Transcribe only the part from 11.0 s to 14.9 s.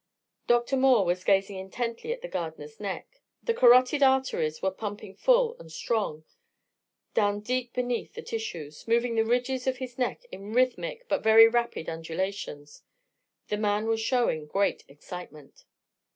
but very rapid undulations the man was showing great